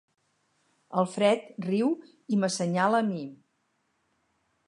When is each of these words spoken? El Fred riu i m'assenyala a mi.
El 1.01 1.07
Fred 1.15 1.43
riu 1.67 1.91
i 2.37 2.41
m'assenyala 2.45 3.03
a 3.05 3.09
mi. 3.13 3.23